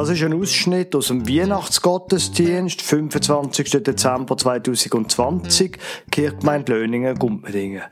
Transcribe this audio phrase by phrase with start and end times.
[0.00, 3.82] Das ist ein Ausschnitt aus dem Weihnachtsgottesdienst, 25.
[3.82, 5.76] Dezember 2020,
[6.10, 7.82] Kirchgemeinde Löningen, Gumpendingen.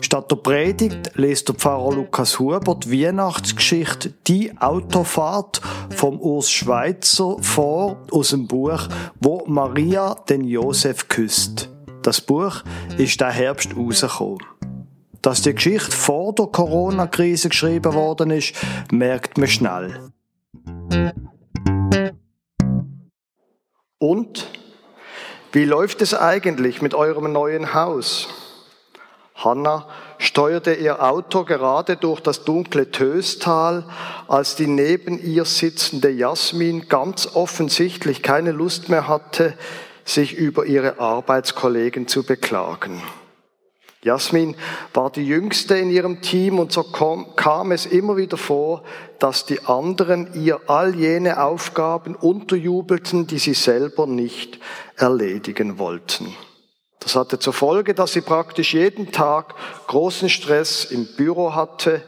[0.00, 5.60] Statt der Predigt liest der Pfarrer Lukas Huber die Weihnachtsgeschichte Die Autofahrt
[5.90, 8.88] vom Urs Schweitzer vor aus dem Buch
[9.20, 11.70] Wo Maria den Josef küsst.
[12.02, 12.64] Das Buch
[12.98, 14.42] ist der Herbst rausgekommen.
[15.22, 18.52] Dass die Geschichte vor der Corona-Krise geschrieben worden ist,
[18.90, 20.10] merkt man schnell.
[23.98, 24.46] Und
[25.52, 28.28] wie läuft es eigentlich mit eurem neuen Haus?
[29.34, 29.86] Hanna
[30.18, 33.84] steuerte ihr Auto gerade durch das dunkle Töstal,
[34.28, 39.54] als die neben ihr sitzende Jasmin ganz offensichtlich keine Lust mehr hatte,
[40.04, 43.02] sich über ihre Arbeitskollegen zu beklagen.
[44.06, 44.54] Jasmin
[44.94, 48.84] war die jüngste in ihrem Team und so kam es immer wieder vor,
[49.18, 54.60] dass die anderen ihr all jene Aufgaben unterjubelten, die sie selber nicht
[54.94, 56.32] erledigen wollten.
[57.00, 59.54] Das hatte zur Folge, dass sie praktisch jeden Tag
[59.88, 62.02] großen Stress im Büro hatte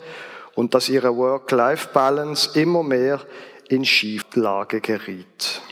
[0.55, 3.21] und dass ihre Work-Life-Balance immer mehr
[3.69, 5.63] in Schieflage geriet.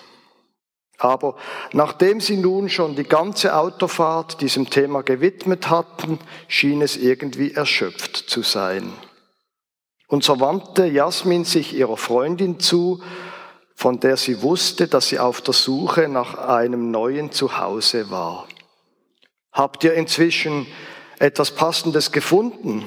[0.99, 1.37] Aber
[1.73, 8.17] nachdem sie nun schon die ganze Autofahrt diesem Thema gewidmet hatten, schien es irgendwie erschöpft
[8.17, 8.93] zu sein.
[10.09, 13.03] Und so wandte Jasmin sich ihrer Freundin zu,
[13.75, 18.49] von der sie wusste, dass sie auf der Suche nach einem neuen Zuhause war.
[19.53, 20.67] Habt ihr inzwischen
[21.19, 22.85] etwas Passendes gefunden?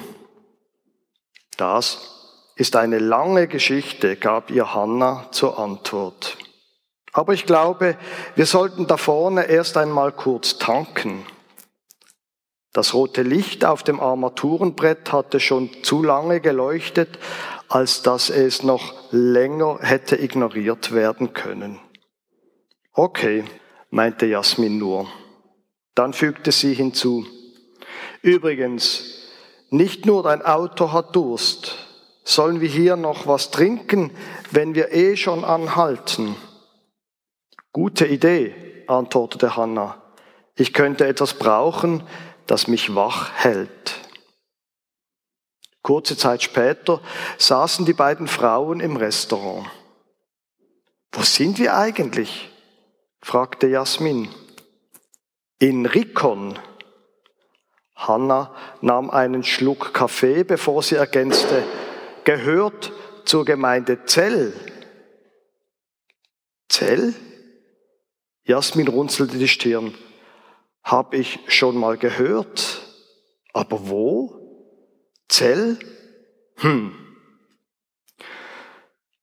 [1.56, 2.10] Das
[2.56, 6.38] ist eine lange Geschichte, gab ihr Hannah zur Antwort.
[7.12, 7.96] Aber ich glaube,
[8.36, 11.24] wir sollten da vorne erst einmal kurz tanken.
[12.72, 17.18] Das rote Licht auf dem Armaturenbrett hatte schon zu lange geleuchtet,
[17.68, 21.80] als dass es noch länger hätte ignoriert werden können.
[22.92, 23.44] Okay,
[23.90, 25.08] meinte Jasmin nur.
[25.96, 27.26] Dann fügte sie hinzu.
[28.22, 29.02] Übrigens,
[29.70, 31.76] nicht nur dein Auto hat Durst.
[32.22, 34.12] Sollen wir hier noch was trinken,
[34.52, 36.36] wenn wir eh schon anhalten?
[37.72, 40.02] Gute Idee, antwortete Hannah.
[40.56, 42.02] Ich könnte etwas brauchen,
[42.46, 43.94] das mich wach hält.
[45.82, 47.00] Kurze Zeit später
[47.38, 49.70] saßen die beiden Frauen im Restaurant.
[51.12, 52.50] Wo sind wir eigentlich?
[53.22, 54.28] fragte Jasmin.
[55.58, 56.58] In Rikon.
[57.94, 61.62] Hanna nahm einen Schluck Kaffee, bevor sie ergänzte,
[62.24, 62.92] gehört
[63.26, 64.54] zur Gemeinde Zell.
[66.68, 67.14] Zell?
[68.44, 69.94] Jasmin runzelte die Stirn.
[70.82, 72.82] Hab ich schon mal gehört.
[73.52, 74.40] Aber wo?
[75.28, 75.78] Zell?
[76.56, 76.92] Hm.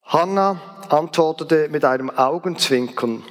[0.02, 3.22] Hanna antwortete mit einem Augenzwinkern.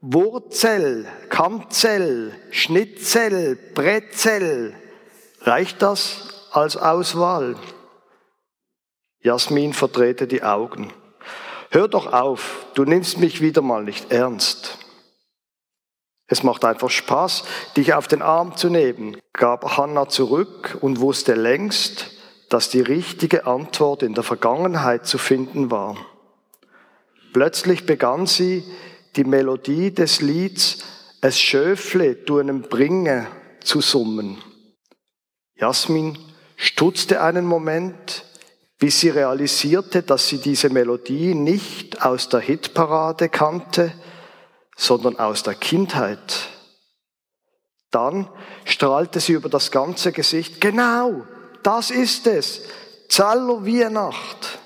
[0.00, 4.74] Wurzel, Kammzell, Schnitzel, Brezel.
[5.42, 7.56] Reicht das als Auswahl?
[9.22, 10.92] Jasmin verdrehte die Augen.
[11.70, 14.78] Hör doch auf, du nimmst mich wieder mal nicht ernst.
[16.30, 17.42] Es macht einfach Spaß,
[17.76, 22.12] dich auf den Arm zu nehmen, gab Hannah zurück und wusste längst,
[22.48, 25.96] dass die richtige Antwort in der Vergangenheit zu finden war.
[27.32, 28.62] Plötzlich begann sie,
[29.16, 30.84] die Melodie des Lieds
[31.20, 33.26] Es Schöfle du einem bringe
[33.60, 34.38] zu summen.
[35.56, 36.16] Jasmin
[36.54, 38.24] stutzte einen Moment,
[38.78, 43.92] bis sie realisierte, dass sie diese Melodie nicht aus der Hitparade kannte,
[44.80, 46.48] sondern aus der Kindheit.
[47.90, 48.30] Dann
[48.64, 50.58] strahlte sie über das ganze Gesicht.
[50.58, 51.26] Genau,
[51.62, 52.62] das ist es.
[53.10, 54.58] Zaller Weihnacht.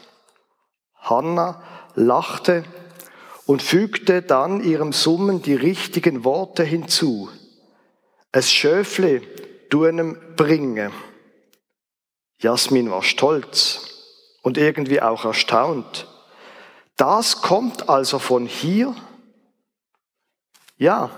[0.98, 1.60] Hanna
[1.96, 2.62] lachte
[3.46, 7.28] und fügte dann ihrem Summen die richtigen Worte hinzu.
[8.30, 9.20] Es Schöfle
[9.68, 10.92] du einem bringe.
[12.38, 13.80] Jasmin war stolz
[14.42, 16.06] und irgendwie auch erstaunt.
[16.96, 18.94] Das kommt also von hier?
[20.76, 21.10] Ja,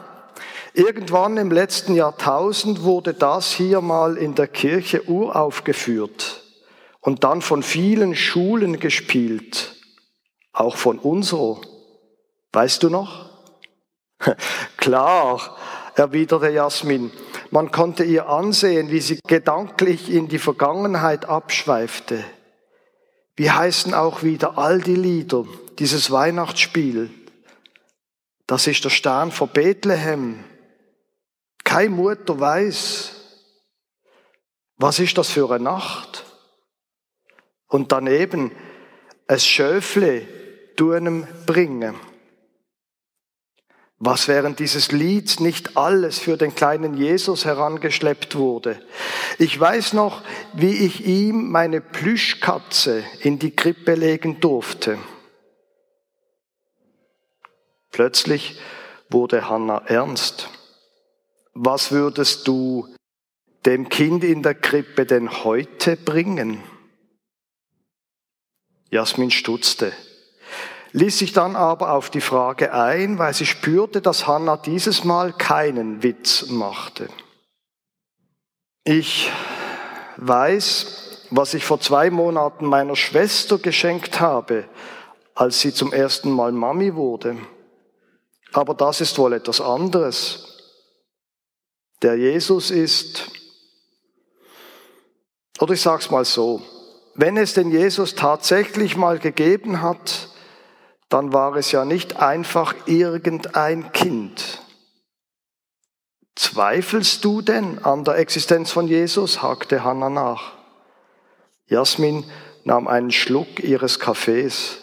[0.75, 6.43] irgendwann im letzten Jahrtausend wurde das hier mal in der Kirche uraufgeführt
[7.01, 9.77] und dann von vielen Schulen gespielt,
[10.53, 11.61] auch von unserer.
[12.53, 13.31] Weißt du noch?
[14.77, 15.57] Klar,
[15.95, 17.11] erwiderte Jasmin.
[17.51, 22.23] Man konnte ihr ansehen, wie sie gedanklich in die Vergangenheit abschweifte.
[23.37, 25.45] Wie heißen auch wieder all die Lieder,
[25.79, 27.11] dieses Weihnachtsspiel?
[28.47, 30.45] Das ist der Stern von Bethlehem.
[31.65, 33.13] Keine Mutter weiß,
[34.77, 36.25] was ist das für eine Nacht?
[37.67, 38.53] Und daneben,
[39.27, 40.27] es Schöfle,
[40.77, 41.95] tunem bringe.
[43.99, 48.79] Was während dieses Lieds nicht alles für den kleinen Jesus herangeschleppt wurde.
[49.39, 50.23] Ich weiß noch,
[50.53, 54.99] wie ich ihm meine Plüschkatze in die Krippe legen durfte.
[57.97, 58.61] Plötzlich
[59.09, 60.51] wurde Hannah ernst.
[61.55, 62.95] Was würdest du
[63.65, 66.63] dem Kind in der Krippe denn heute bringen?
[68.91, 69.95] Jasmin stutzte
[70.93, 75.33] ließ sich dann aber auf die Frage ein, weil sie spürte, dass Hannah dieses Mal
[75.33, 77.09] keinen Witz machte.
[78.85, 79.33] Ich
[80.19, 84.69] weiß, was ich vor zwei Monaten meiner Schwester geschenkt habe,
[85.35, 87.39] als sie zum ersten Mal Mami wurde.
[88.57, 90.47] Aber das ist wohl etwas anderes.
[92.01, 93.31] Der Jesus ist,
[95.61, 96.63] oder ich sag's mal so,
[97.15, 100.31] wenn es den Jesus tatsächlich mal gegeben hat,
[101.11, 104.63] dann war es ja nicht einfach irgendein Kind.
[106.35, 109.43] Zweifelst du denn an der Existenz von Jesus?
[109.43, 110.55] hakte Hannah nach.
[111.67, 112.25] Jasmin
[112.65, 114.79] nahm einen Schluck ihres Kaffees.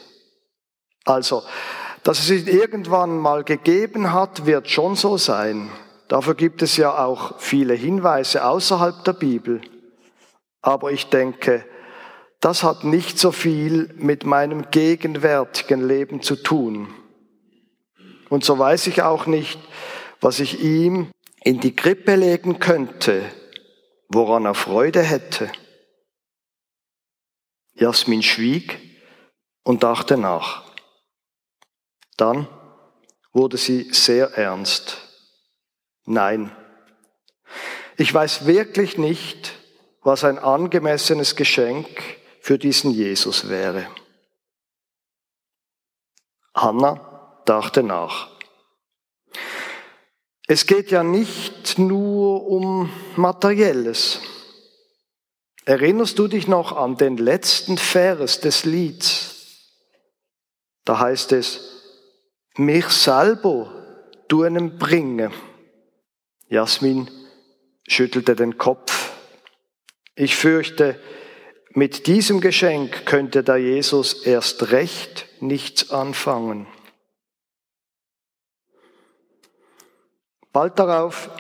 [1.06, 1.42] Also,
[2.04, 5.70] dass es ihn irgendwann mal gegeben hat, wird schon so sein.
[6.10, 9.62] Dafür gibt es ja auch viele Hinweise außerhalb der Bibel.
[10.62, 11.66] Aber ich denke,
[12.40, 16.94] das hat nicht so viel mit meinem gegenwärtigen Leben zu tun.
[18.30, 19.60] Und so weiß ich auch nicht,
[20.20, 21.10] was ich ihm
[21.44, 23.24] in die Krippe legen könnte,
[24.10, 25.50] woran er Freude hätte.
[27.76, 28.78] Jasmin schwieg
[29.64, 30.63] und dachte nach.
[32.24, 32.48] Dann
[33.34, 34.98] wurde sie sehr ernst.
[36.06, 36.56] Nein,
[37.98, 39.52] ich weiß wirklich nicht,
[40.04, 41.90] was ein angemessenes Geschenk
[42.40, 43.88] für diesen Jesus wäre.
[46.56, 48.30] Hannah dachte nach.
[50.48, 54.22] Es geht ja nicht nur um Materielles.
[55.66, 59.76] Erinnerst du dich noch an den letzten Vers des Lieds?
[60.86, 61.73] Da heißt es,
[62.58, 63.72] mich selber
[64.28, 65.32] du einem bringe.
[66.48, 67.10] Jasmin
[67.88, 69.14] schüttelte den Kopf.
[70.16, 71.00] Ich fürchte,
[71.72, 76.68] mit diesem Geschenk könnte da Jesus erst recht nichts anfangen.
[80.52, 81.32] Bald darauf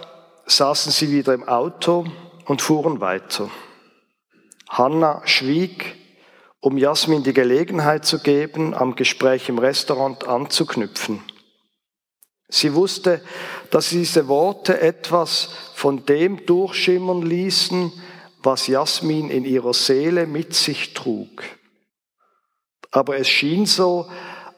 [0.47, 2.05] saßen sie wieder im Auto
[2.45, 3.51] und fuhren weiter.
[4.67, 5.95] Hanna schwieg,
[6.63, 11.21] um Jasmin die Gelegenheit zu geben, am Gespräch im Restaurant anzuknüpfen.
[12.47, 13.21] Sie wusste,
[13.69, 17.91] dass diese Worte etwas von dem durchschimmern ließen,
[18.41, 21.43] was Jasmin in ihrer Seele mit sich trug.
[22.91, 24.09] Aber es schien so,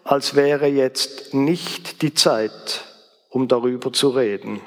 [0.03, 2.85] als wäre jetzt nicht die Zeit,
[3.29, 4.61] um darüber zu reden.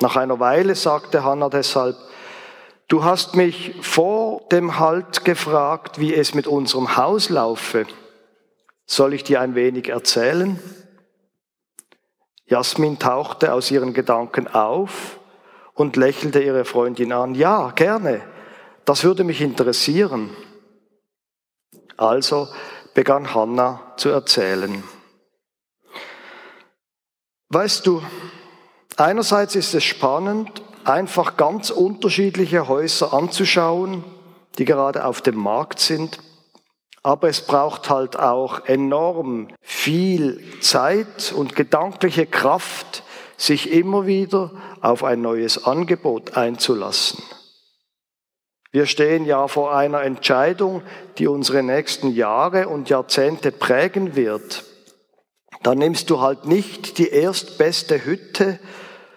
[0.00, 1.96] Nach einer Weile sagte Hannah deshalb,
[2.88, 7.86] du hast mich vor dem Halt gefragt, wie es mit unserem Haus laufe.
[8.86, 10.60] Soll ich dir ein wenig erzählen?
[12.46, 15.18] Jasmin tauchte aus ihren Gedanken auf
[15.74, 17.34] und lächelte ihre Freundin an.
[17.34, 18.20] Ja, gerne.
[18.84, 20.30] Das würde mich interessieren.
[21.96, 22.48] Also
[22.94, 24.82] begann Hannah zu erzählen.
[27.48, 28.02] Weißt du,
[28.96, 34.04] einerseits ist es spannend, einfach ganz unterschiedliche Häuser anzuschauen,
[34.58, 36.18] die gerade auf dem Markt sind.
[37.02, 43.02] Aber es braucht halt auch enorm viel Zeit und gedankliche Kraft,
[43.36, 47.22] sich immer wieder auf ein neues Angebot einzulassen.
[48.70, 50.82] Wir stehen ja vor einer Entscheidung,
[51.18, 54.64] die unsere nächsten Jahre und Jahrzehnte prägen wird.
[55.62, 58.58] Da nimmst du halt nicht die erstbeste Hütte,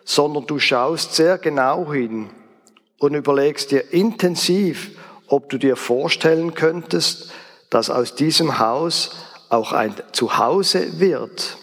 [0.03, 2.29] sondern du schaust sehr genau hin
[2.99, 4.91] und überlegst dir intensiv,
[5.27, 7.31] ob du dir vorstellen könntest,
[7.69, 9.11] dass aus diesem Haus
[9.49, 11.57] auch ein Zuhause wird.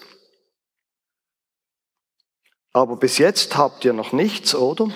[2.73, 4.89] Aber bis jetzt habt ihr noch nichts, oder?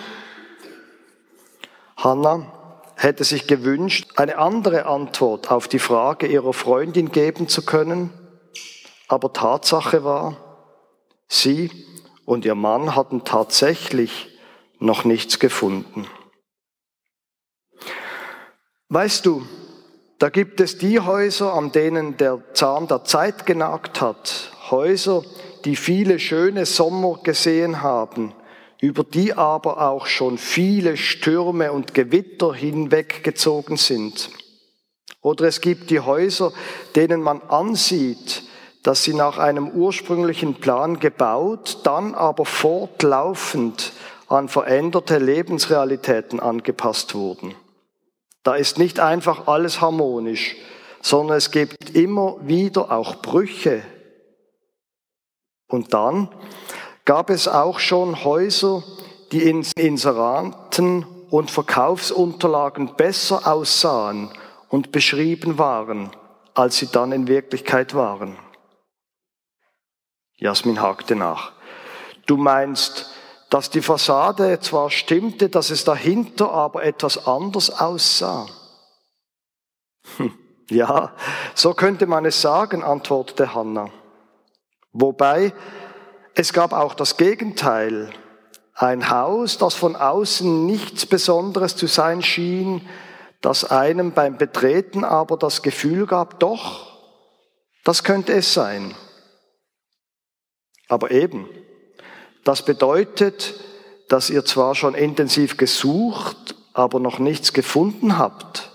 [1.96, 2.52] Hannah
[2.96, 8.10] hätte sich gewünscht, eine andere Antwort auf die Frage ihrer Freundin geben zu können,
[9.08, 10.36] aber Tatsache war,
[11.28, 11.70] sie
[12.24, 14.28] und ihr Mann hatten tatsächlich
[14.78, 16.06] noch nichts gefunden.
[18.88, 19.42] Weißt du,
[20.20, 25.24] da gibt es die Häuser, an denen der Zahn der Zeit genagt hat, Häuser,
[25.64, 28.32] die viele schöne Sommer gesehen haben,
[28.80, 34.30] über die aber auch schon viele Stürme und Gewitter hinweggezogen sind.
[35.20, 36.52] Oder es gibt die Häuser,
[36.94, 38.44] denen man ansieht,
[38.84, 43.92] dass sie nach einem ursprünglichen Plan gebaut, dann aber fortlaufend
[44.28, 47.56] an veränderte Lebensrealitäten angepasst wurden.
[48.46, 50.54] Da ist nicht einfach alles harmonisch,
[51.02, 53.82] sondern es gibt immer wieder auch Brüche.
[55.66, 56.28] Und dann
[57.04, 58.84] gab es auch schon Häuser,
[59.32, 64.30] die in Inseraten und Verkaufsunterlagen besser aussahen
[64.68, 66.12] und beschrieben waren,
[66.54, 68.38] als sie dann in Wirklichkeit waren.
[70.36, 71.50] Jasmin hakte nach.
[72.26, 73.10] Du meinst,
[73.50, 78.46] dass die Fassade zwar stimmte, dass es dahinter aber etwas anders aussah?
[80.16, 80.32] Hm,
[80.70, 81.12] ja,
[81.54, 83.90] so könnte man es sagen, antwortete Hannah.
[84.92, 85.52] Wobei,
[86.34, 88.10] es gab auch das Gegenteil.
[88.74, 92.86] Ein Haus, das von außen nichts Besonderes zu sein schien,
[93.40, 96.98] das einem beim Betreten aber das Gefühl gab, doch,
[97.84, 98.94] das könnte es sein.
[100.88, 101.48] Aber eben,
[102.46, 103.54] das bedeutet,
[104.08, 108.70] dass ihr zwar schon intensiv gesucht, aber noch nichts gefunden habt,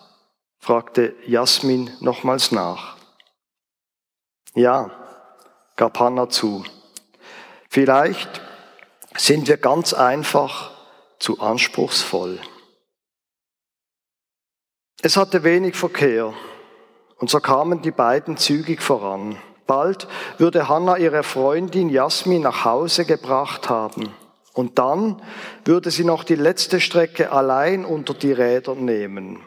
[0.59, 2.97] fragte Jasmin nochmals nach.
[4.55, 4.91] Ja,
[5.77, 6.65] gab Hannah zu.
[7.69, 8.41] Vielleicht
[9.15, 10.71] sind wir ganz einfach
[11.19, 12.39] zu anspruchsvoll.
[15.01, 16.33] Es hatte wenig Verkehr
[17.19, 19.37] und so kamen die beiden zügig voran.
[19.67, 24.13] Bald würde Hannah ihre Freundin Jasmin nach Hause gebracht haben.
[24.53, 25.21] Und dann
[25.63, 29.39] würde sie noch die letzte Strecke allein unter die Räder nehmen.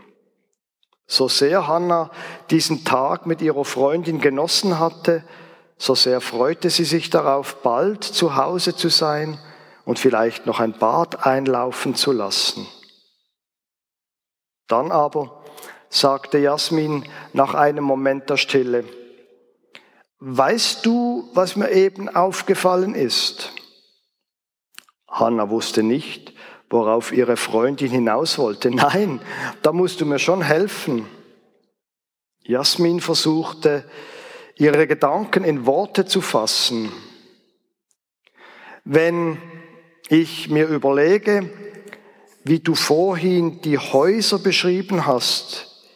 [1.07, 2.11] So sehr Hannah
[2.51, 5.23] diesen Tag mit ihrer Freundin genossen hatte,
[5.77, 9.39] so sehr freute sie sich darauf, bald zu Hause zu sein
[9.85, 12.67] und vielleicht noch ein Bad einlaufen zu lassen.
[14.67, 15.43] Dann aber
[15.91, 18.85] sagte Jasmin nach einem Moment der Stille,
[20.27, 23.53] weißt du, was mir eben aufgefallen ist?
[25.07, 26.33] Hanna wusste nicht,
[26.71, 28.71] worauf ihre Freundin hinaus wollte.
[28.75, 29.21] Nein,
[29.63, 31.07] da musst du mir schon helfen.
[32.43, 33.85] Jasmin versuchte,
[34.57, 36.91] ihre Gedanken in Worte zu fassen.
[38.85, 39.39] Wenn
[40.09, 41.51] ich mir überlege,
[42.45, 45.87] wie du vorhin die Häuser beschrieben hast,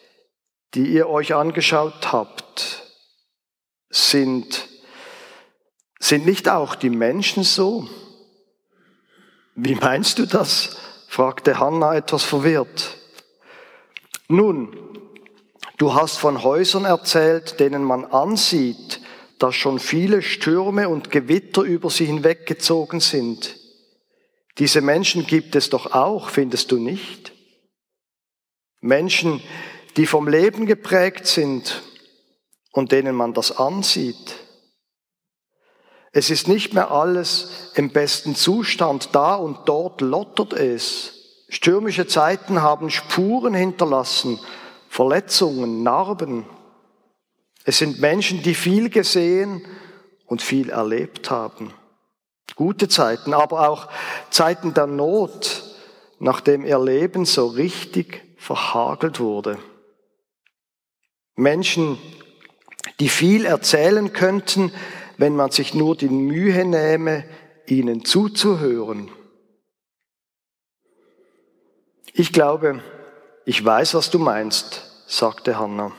[0.75, 2.48] die ihr euch angeschaut habt,
[3.90, 4.68] sind,
[5.99, 7.88] sind nicht auch die Menschen so?
[9.54, 10.76] Wie meinst du das?
[11.09, 12.97] fragte Hannah etwas verwirrt.
[14.28, 14.76] Nun,
[15.78, 19.00] du hast von Häusern erzählt, denen man ansieht,
[19.38, 23.57] dass schon viele Stürme und Gewitter über sie hinweggezogen sind.
[24.59, 27.33] Diese Menschen gibt es doch auch, findest du nicht?
[28.80, 29.40] Menschen,
[29.97, 31.83] die vom Leben geprägt sind
[32.79, 34.37] und denen man das ansieht.
[36.13, 41.43] Es ist nicht mehr alles im besten Zustand, da und dort lottert es.
[41.49, 44.39] Stürmische Zeiten haben Spuren hinterlassen,
[44.89, 46.47] Verletzungen, Narben.
[47.65, 49.67] Es sind Menschen, die viel gesehen
[50.27, 51.75] und viel erlebt haben.
[52.55, 53.89] Gute Zeiten, aber auch
[54.31, 55.65] Zeiten der Not,
[56.21, 59.59] nachdem ihr Leben so richtig verhagelt wurde.
[61.35, 61.99] Menschen,
[63.00, 64.73] die viel erzählen könnten,
[65.17, 67.25] wenn man sich nur die Mühe nähme,
[67.67, 69.11] ihnen zuzuhören.
[72.12, 72.81] Ich glaube,
[73.45, 75.93] ich weiß, was du meinst, sagte Hannah.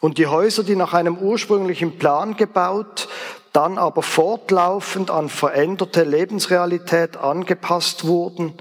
[0.00, 3.08] Und die Häuser, die nach einem ursprünglichen Plan gebaut,
[3.52, 8.54] dann aber fortlaufend an veränderte Lebensrealität angepasst wurden,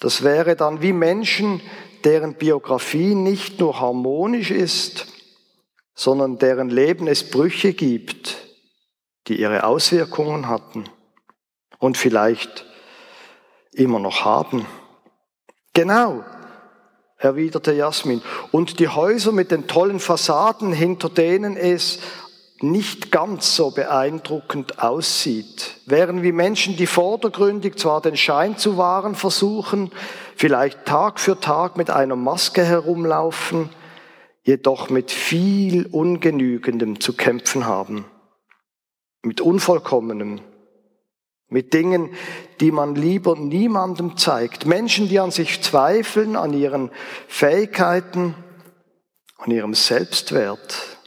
[0.00, 1.60] das wäre dann wie Menschen,
[2.02, 5.11] deren Biografie nicht nur harmonisch ist,
[5.94, 8.38] sondern deren Leben es Brüche gibt,
[9.28, 10.84] die ihre Auswirkungen hatten
[11.78, 12.66] und vielleicht
[13.72, 14.66] immer noch haben.
[15.74, 16.24] Genau,
[17.16, 18.22] erwiderte Jasmin.
[18.50, 22.00] Und die Häuser mit den tollen Fassaden, hinter denen es
[22.60, 29.14] nicht ganz so beeindruckend aussieht, wären wie Menschen, die vordergründig zwar den Schein zu wahren
[29.16, 29.90] versuchen,
[30.36, 33.68] vielleicht Tag für Tag mit einer Maske herumlaufen,
[34.42, 38.04] jedoch mit viel Ungenügendem zu kämpfen haben,
[39.22, 40.40] mit Unvollkommenem,
[41.48, 42.10] mit Dingen,
[42.60, 46.90] die man lieber niemandem zeigt, Menschen, die an sich zweifeln, an ihren
[47.28, 48.34] Fähigkeiten,
[49.36, 50.98] an ihrem Selbstwert,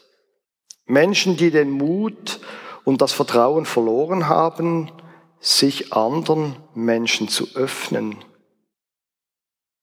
[0.85, 2.39] Menschen, die den Mut
[2.83, 4.91] und das Vertrauen verloren haben,
[5.39, 8.23] sich anderen Menschen zu öffnen,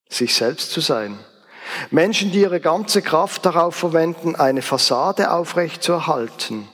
[0.08, 1.18] sich selbst zu sein.
[1.90, 6.68] Menschen, die ihre ganze Kraft darauf verwenden, eine Fassade aufrechtzuerhalten.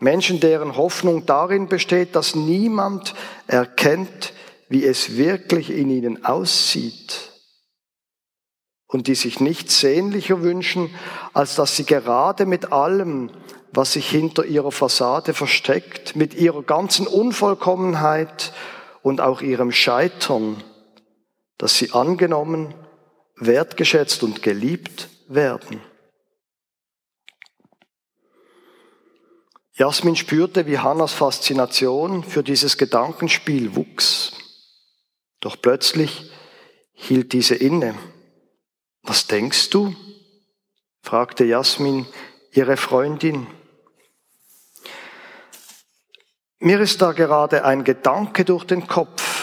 [0.00, 3.14] Menschen, deren Hoffnung darin besteht, dass niemand
[3.46, 4.32] erkennt,
[4.68, 7.32] wie es wirklich in ihnen aussieht.
[8.86, 10.94] Und die sich nichts sehnlicher wünschen,
[11.34, 13.30] als dass sie gerade mit allem,
[13.72, 18.52] was sich hinter ihrer Fassade versteckt, mit ihrer ganzen Unvollkommenheit
[19.02, 20.62] und auch ihrem Scheitern,
[21.58, 22.72] dass sie angenommen,
[23.40, 25.80] wertgeschätzt und geliebt werden.
[29.74, 34.32] Jasmin spürte, wie Hannas Faszination für dieses Gedankenspiel wuchs.
[35.40, 36.32] Doch plötzlich
[36.94, 37.94] hielt diese inne.
[39.02, 39.94] Was denkst du?
[41.00, 42.06] fragte Jasmin
[42.52, 43.46] ihre Freundin.
[46.58, 49.37] Mir ist da gerade ein Gedanke durch den Kopf.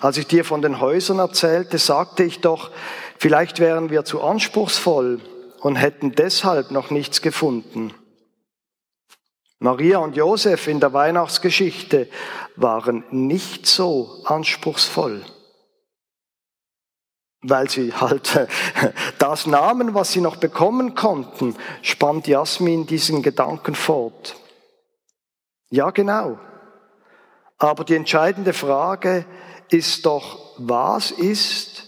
[0.00, 2.70] Als ich dir von den Häusern erzählte, sagte ich doch,
[3.18, 5.20] vielleicht wären wir zu anspruchsvoll
[5.60, 7.94] und hätten deshalb noch nichts gefunden.
[9.58, 12.08] Maria und Josef in der Weihnachtsgeschichte
[12.56, 15.24] waren nicht so anspruchsvoll,
[17.40, 18.48] weil sie halt
[19.18, 24.36] das nahmen, was sie noch bekommen konnten, spannt Jasmin diesen Gedanken fort.
[25.70, 26.38] Ja, genau.
[27.56, 29.24] Aber die entscheidende Frage
[30.02, 31.84] doch, was ist,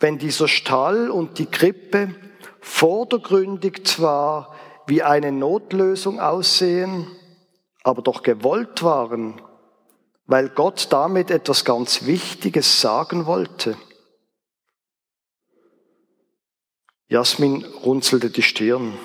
[0.00, 2.14] wenn dieser Stall und die Krippe
[2.60, 4.54] vordergründig zwar
[4.86, 7.06] wie eine Notlösung aussehen,
[7.84, 9.40] aber doch gewollt waren,
[10.26, 13.76] weil Gott damit etwas ganz Wichtiges sagen wollte.
[17.08, 18.98] Jasmin runzelte die Stirn.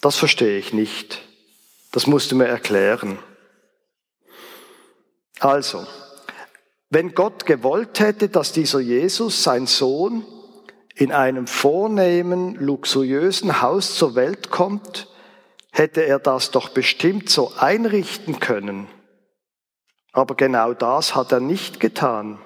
[0.00, 1.22] Das verstehe ich nicht.
[1.90, 3.18] Das musst du mir erklären.
[5.40, 5.86] Also,
[6.90, 10.24] wenn Gott gewollt hätte, dass dieser Jesus, sein Sohn,
[10.94, 15.08] in einem vornehmen, luxuriösen Haus zur Welt kommt,
[15.70, 18.88] hätte er das doch bestimmt so einrichten können.
[20.12, 22.40] Aber genau das hat er nicht getan.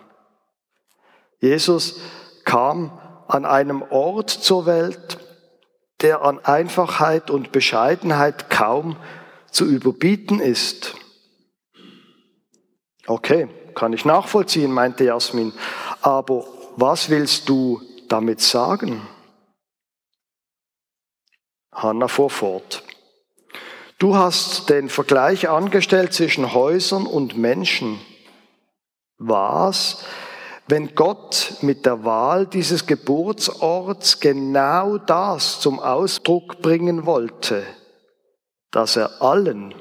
[1.41, 2.01] Jesus
[2.45, 5.19] kam an einem Ort zur Welt,
[6.03, 8.97] der an Einfachheit und Bescheidenheit kaum
[9.51, 10.95] zu überbieten ist.
[13.07, 15.53] Okay, kann ich nachvollziehen, meinte Jasmin.
[16.01, 16.45] Aber
[16.77, 19.03] was willst du damit sagen?
[21.73, 22.83] Hanna fuhr fort.
[23.99, 28.01] Du hast den Vergleich angestellt zwischen Häusern und Menschen.
[29.19, 30.05] Was,
[30.67, 37.65] wenn Gott mit der Wahl dieses Geburtsorts genau das zum Ausdruck bringen wollte,
[38.73, 39.75] dass er allen,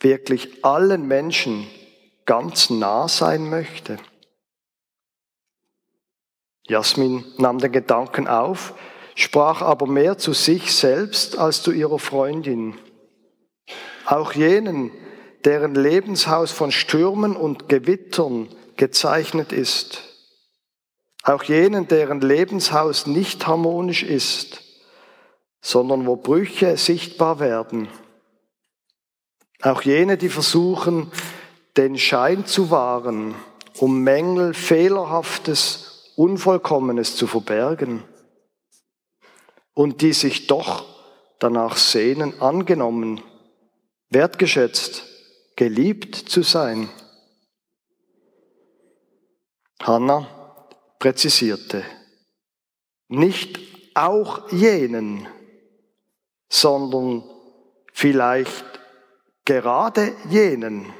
[0.00, 1.66] wirklich allen Menschen
[2.26, 3.98] ganz nah sein möchte?
[6.68, 8.74] Jasmin nahm den Gedanken auf,
[9.14, 12.74] sprach aber mehr zu sich selbst als zu ihrer Freundin.
[14.04, 14.90] Auch jenen,
[15.44, 20.02] deren Lebenshaus von Stürmen und Gewittern gezeichnet ist.
[21.22, 24.62] Auch jenen, deren Lebenshaus nicht harmonisch ist,
[25.60, 27.88] sondern wo Brüche sichtbar werden.
[29.62, 31.10] Auch jene, die versuchen,
[31.76, 33.34] den Schein zu wahren,
[33.78, 38.02] um Mängel, Fehlerhaftes Unvollkommenes zu verbergen
[39.74, 40.86] und die sich doch
[41.38, 43.20] danach sehnen, angenommen,
[44.08, 45.04] wertgeschätzt,
[45.56, 46.88] geliebt zu sein.
[49.82, 50.26] Hannah
[50.98, 51.84] präzisierte,
[53.08, 53.60] nicht
[53.94, 55.28] auch jenen,
[56.48, 57.22] sondern
[57.92, 58.64] vielleicht
[59.44, 60.92] gerade jenen.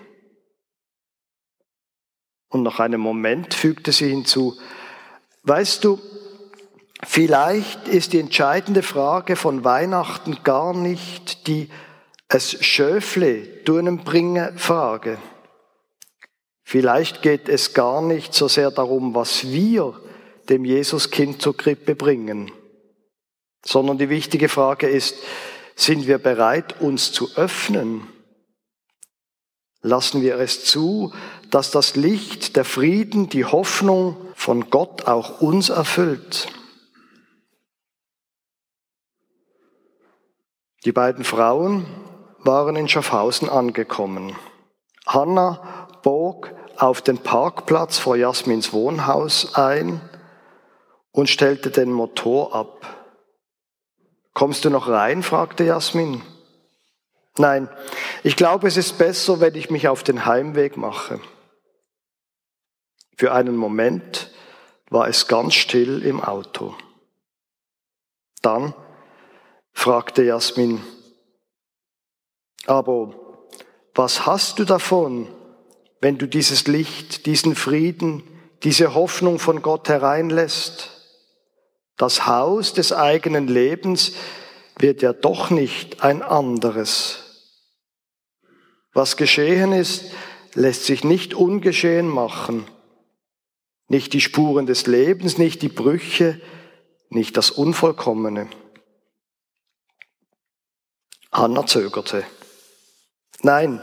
[2.56, 4.56] Und nach einem Moment fügte sie hinzu,
[5.42, 6.00] Weißt du,
[7.04, 11.68] vielleicht ist die entscheidende Frage von Weihnachten gar nicht die
[12.28, 13.42] es Schöfle
[14.04, 15.18] bringe Frage.
[16.64, 20.00] Vielleicht geht es gar nicht so sehr darum, was wir
[20.48, 22.50] dem Jesuskind zur Krippe bringen,
[23.66, 25.16] sondern die wichtige Frage ist,
[25.74, 28.15] sind wir bereit, uns zu öffnen?
[29.87, 31.12] Lassen wir es zu,
[31.53, 36.49] dass das Licht, der Frieden, die Hoffnung von Gott auch uns erfüllt.
[40.85, 41.87] Die beiden Frauen
[42.40, 44.35] waren in Schaffhausen angekommen.
[45.07, 50.01] Hanna bog auf den Parkplatz vor Jasmins Wohnhaus ein
[51.12, 53.07] und stellte den Motor ab.
[54.35, 55.22] Kommst du noch rein?
[55.22, 56.22] fragte Jasmin.
[57.38, 57.68] Nein,
[58.22, 61.20] ich glaube, es ist besser, wenn ich mich auf den Heimweg mache.
[63.16, 64.31] Für einen Moment
[64.90, 66.75] war es ganz still im Auto.
[68.42, 68.75] Dann
[69.72, 70.83] fragte Jasmin,
[72.66, 73.14] aber
[73.94, 75.29] was hast du davon,
[76.01, 78.22] wenn du dieses Licht, diesen Frieden,
[78.62, 80.90] diese Hoffnung von Gott hereinlässt?
[81.96, 84.12] Das Haus des eigenen Lebens
[84.79, 87.25] wird ja doch nicht ein anderes.
[88.96, 90.06] Was geschehen ist,
[90.54, 92.64] lässt sich nicht ungeschehen machen.
[93.88, 96.40] Nicht die Spuren des Lebens, nicht die Brüche,
[97.11, 98.48] nicht das Unvollkommene.
[101.30, 102.24] Hannah zögerte.
[103.42, 103.82] Nein,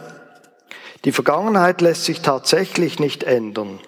[1.06, 3.80] die Vergangenheit lässt sich tatsächlich nicht ändern.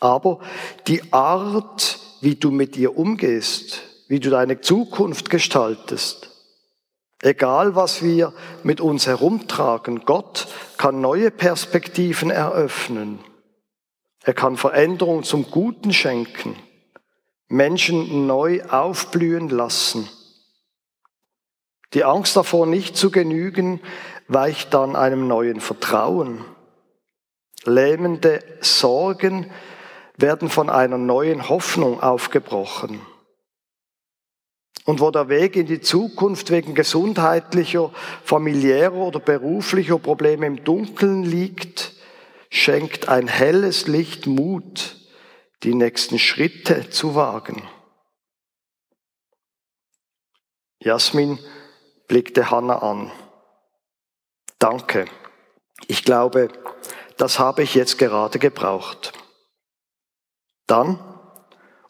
[0.00, 0.40] Aber
[0.86, 6.37] die Art, wie du mit ihr umgehst, wie du deine Zukunft gestaltest,
[7.22, 13.18] egal was wir mit uns herumtragen, Gott kann neue Perspektiven eröffnen.
[14.22, 16.56] Er kann Veränderung zum Guten schenken,
[17.48, 20.08] Menschen neu aufblühen lassen.
[21.94, 23.80] Die Angst davor, nicht zu genügen,
[24.26, 26.44] weicht dann einem neuen Vertrauen.
[27.64, 29.50] Lähmende Sorgen
[30.16, 33.00] werden von einer neuen Hoffnung aufgebrochen.
[34.88, 37.92] Und wo der Weg in die Zukunft wegen gesundheitlicher,
[38.24, 41.92] familiärer oder beruflicher Probleme im Dunkeln liegt,
[42.48, 44.96] schenkt ein helles Licht Mut,
[45.62, 47.68] die nächsten Schritte zu wagen.
[50.80, 51.38] Jasmin
[52.06, 53.12] blickte Hannah an.
[54.58, 55.04] Danke.
[55.86, 56.48] Ich glaube,
[57.18, 59.12] das habe ich jetzt gerade gebraucht.
[60.66, 60.98] Dann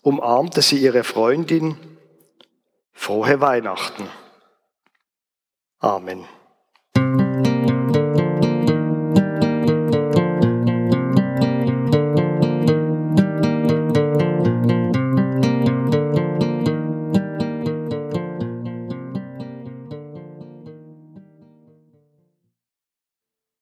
[0.03, 1.88] umarmte sie ihre Freundin.
[2.99, 4.11] Frohe Weihnachten.
[5.79, 6.27] Amen.